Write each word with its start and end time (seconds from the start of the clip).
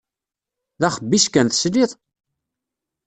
D 0.81 0.83
axebbic 0.87 1.25
kan, 1.33 1.47
tesliḍ? 1.47 1.91